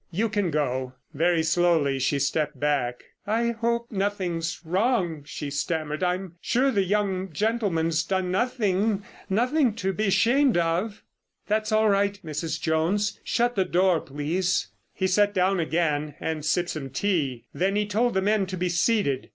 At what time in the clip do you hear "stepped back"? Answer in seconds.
2.17-3.03